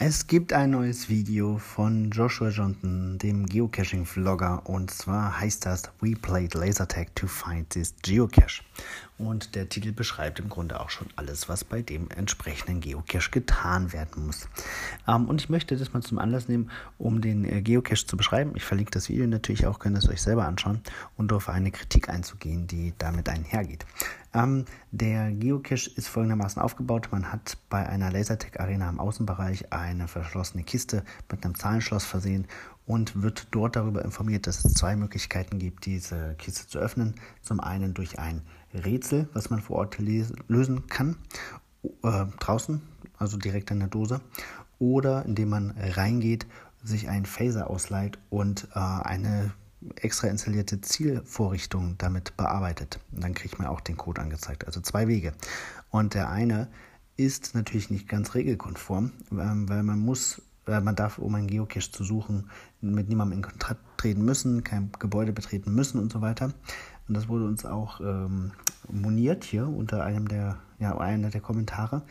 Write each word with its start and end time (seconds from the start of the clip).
Es 0.00 0.28
gibt 0.28 0.52
ein 0.52 0.70
neues 0.70 1.08
Video 1.08 1.58
von 1.58 2.12
Joshua 2.12 2.50
Johnson, 2.50 3.18
dem 3.18 3.46
Geocaching-Vlogger, 3.46 4.64
und 4.64 4.92
zwar 4.92 5.40
heißt 5.40 5.66
das 5.66 5.90
We 6.00 6.12
played 6.12 6.54
Lasertag 6.54 7.12
to 7.16 7.26
find 7.26 7.68
this 7.70 7.96
Geocache. 8.02 8.62
Und 9.18 9.56
der 9.56 9.68
Titel 9.68 9.92
beschreibt 9.92 10.38
im 10.38 10.48
Grunde 10.48 10.80
auch 10.80 10.90
schon 10.90 11.08
alles, 11.16 11.48
was 11.48 11.64
bei 11.64 11.82
dem 11.82 12.08
entsprechenden 12.10 12.80
Geocache 12.80 13.30
getan 13.30 13.92
werden 13.92 14.26
muss. 14.26 14.48
Ähm, 15.08 15.28
und 15.28 15.40
ich 15.40 15.48
möchte 15.48 15.76
das 15.76 15.92
mal 15.92 16.02
zum 16.02 16.18
Anlass 16.18 16.48
nehmen, 16.48 16.70
um 16.98 17.20
den 17.20 17.44
äh, 17.44 17.60
Geocache 17.60 18.06
zu 18.06 18.16
beschreiben. 18.16 18.52
Ich 18.54 18.64
verlinke 18.64 18.92
das 18.92 19.08
Video 19.08 19.26
natürlich 19.26 19.66
auch, 19.66 19.80
könnt 19.80 19.96
ihr 19.96 19.98
es 19.98 20.08
euch 20.08 20.22
selber 20.22 20.46
anschauen 20.46 20.80
und 21.16 21.32
auf 21.32 21.48
eine 21.48 21.72
Kritik 21.72 22.08
einzugehen, 22.08 22.68
die 22.68 22.94
damit 22.98 23.28
einhergeht. 23.28 23.84
Ähm, 24.34 24.66
der 24.92 25.32
Geocache 25.32 25.90
ist 25.96 26.08
folgendermaßen 26.08 26.62
aufgebaut. 26.62 27.08
Man 27.10 27.32
hat 27.32 27.56
bei 27.70 27.86
einer 27.88 28.12
Lasertag-Arena 28.12 28.88
im 28.88 29.00
Außenbereich 29.00 29.72
eine 29.72 30.06
verschlossene 30.06 30.62
Kiste 30.62 31.02
mit 31.30 31.44
einem 31.44 31.54
Zahlenschloss 31.54 32.04
versehen 32.04 32.46
und 32.88 33.22
wird 33.22 33.48
dort 33.50 33.76
darüber 33.76 34.02
informiert, 34.02 34.46
dass 34.46 34.64
es 34.64 34.72
zwei 34.72 34.96
Möglichkeiten 34.96 35.58
gibt, 35.58 35.84
diese 35.84 36.34
Kiste 36.38 36.66
zu 36.66 36.78
öffnen. 36.78 37.14
Zum 37.42 37.60
einen 37.60 37.92
durch 37.92 38.18
ein 38.18 38.42
Rätsel, 38.72 39.28
was 39.34 39.50
man 39.50 39.60
vor 39.60 39.76
Ort 39.76 39.98
lösen 39.98 40.86
kann, 40.88 41.16
äh, 42.02 42.24
draußen, 42.40 42.80
also 43.18 43.36
direkt 43.36 43.70
in 43.70 43.78
der 43.78 43.88
Dose, 43.88 44.22
oder 44.78 45.26
indem 45.26 45.50
man 45.50 45.70
reingeht, 45.76 46.46
sich 46.82 47.10
einen 47.10 47.26
Phaser 47.26 47.68
ausleiht 47.68 48.18
und 48.30 48.68
äh, 48.74 48.78
eine 48.78 49.52
extra 49.96 50.28
installierte 50.28 50.80
Zielvorrichtung 50.80 51.96
damit 51.98 52.38
bearbeitet. 52.38 53.00
Und 53.12 53.22
dann 53.22 53.34
kriegt 53.34 53.58
man 53.58 53.68
auch 53.68 53.80
den 53.80 53.98
Code 53.98 54.22
angezeigt. 54.22 54.66
Also 54.66 54.80
zwei 54.80 55.08
Wege. 55.08 55.34
Und 55.90 56.14
der 56.14 56.30
eine 56.30 56.68
ist 57.18 57.54
natürlich 57.54 57.90
nicht 57.90 58.08
ganz 58.08 58.34
regelkonform, 58.34 59.12
ähm, 59.32 59.68
weil 59.68 59.82
man 59.82 59.98
muss, 59.98 60.40
man 60.68 60.96
darf, 60.96 61.18
um 61.18 61.34
einen 61.34 61.46
Geocache 61.46 61.90
zu 61.90 62.04
suchen, 62.04 62.50
mit 62.80 63.08
niemandem 63.08 63.38
in 63.38 63.42
Kontakt 63.42 63.80
treten 63.96 64.24
müssen, 64.24 64.64
kein 64.64 64.90
Gebäude 64.98 65.32
betreten 65.32 65.74
müssen 65.74 66.00
und 66.00 66.12
so 66.12 66.20
weiter. 66.20 66.52
Und 67.08 67.16
das 67.16 67.28
wurde 67.28 67.46
uns 67.46 67.64
auch 67.64 68.00
ähm, 68.00 68.52
moniert 68.88 69.44
hier 69.44 69.66
unter 69.66 70.04
einem 70.04 70.28
der, 70.28 70.58
ja, 70.78 70.96
einer 70.98 71.30
der 71.30 71.40
Kommentare. 71.40 72.02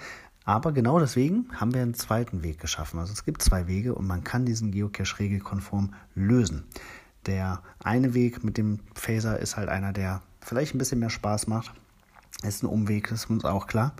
Aber 0.44 0.72
genau 0.72 1.00
deswegen 1.00 1.48
haben 1.54 1.74
wir 1.74 1.82
einen 1.82 1.94
zweiten 1.94 2.42
Weg 2.42 2.60
geschaffen. 2.60 3.00
Also 3.00 3.14
es 3.14 3.26
gibt 3.26 3.42
zwei 3.42 3.68
Wege 3.68 3.94
und 3.94 4.08
man 4.08 4.24
kann 4.24 4.46
diesen 4.46 4.72
Geocache 4.72 5.20
regelkonform 5.20 5.94
lösen. 6.16 6.64
Der 7.26 7.62
eine 7.84 8.14
Weg 8.14 8.44
mit 8.44 8.58
dem 8.58 8.80
Phaser 8.96 9.40
ist 9.40 9.58
halt 9.58 9.68
einer, 9.68 9.92
der 9.92 10.22
vielleicht 10.40 10.74
ein 10.74 10.78
bisschen 10.78 11.00
mehr 11.00 11.10
Spaß 11.10 11.48
macht. 11.48 11.74
Ist 12.44 12.64
ein 12.64 12.68
Umweg, 12.68 13.10
das 13.10 13.26
ist 13.26 13.30
uns 13.30 13.46
auch 13.46 13.68
klar. 13.68 13.94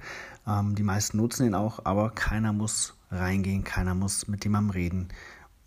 Ähm, 0.48 0.76
die 0.76 0.84
meisten 0.84 1.18
nutzen 1.18 1.46
ihn 1.46 1.56
auch, 1.56 1.86
aber 1.86 2.12
keiner 2.12 2.54
muss 2.54 2.97
reingehen, 3.12 3.64
keiner 3.64 3.96
muss 3.96 4.28
mit 4.28 4.44
jemandem 4.44 4.72
reden 4.72 5.08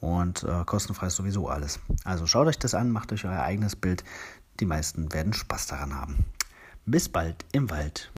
und 0.01 0.43
äh, 0.43 0.65
kostenfrei 0.65 1.09
ist 1.09 1.17
sowieso 1.17 1.49
alles. 1.49 1.81
Also 2.05 2.27
schaut 2.27 2.47
euch 2.47 2.59
das 2.59 2.75
an, 2.75 2.91
macht 2.91 3.13
euch 3.13 3.25
euer 3.25 3.43
eigenes 3.43 3.77
Bild. 3.77 4.05
Die 4.61 4.67
meisten 4.67 5.13
werden 5.13 5.33
Spaß 5.33 5.67
daran 5.69 5.95
haben. 5.95 6.25
Bis 6.87 7.09
bald 7.09 7.45
im 7.53 7.71
Wald. 7.71 8.11